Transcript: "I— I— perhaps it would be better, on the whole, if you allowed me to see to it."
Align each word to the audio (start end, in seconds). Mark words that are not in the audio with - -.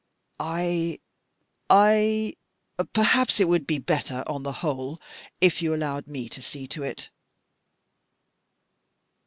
"I— 0.39 0.99
I— 1.69 2.35
perhaps 2.93 3.39
it 3.39 3.47
would 3.47 3.67
be 3.67 3.77
better, 3.77 4.23
on 4.25 4.41
the 4.41 4.51
whole, 4.65 4.99
if 5.39 5.61
you 5.61 5.75
allowed 5.75 6.07
me 6.07 6.27
to 6.29 6.41
see 6.41 6.65
to 6.69 6.81
it." 6.81 7.11